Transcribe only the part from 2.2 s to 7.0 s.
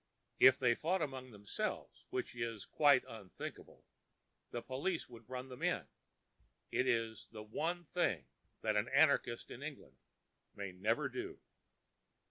is quite unthinkable, the police would run them in; it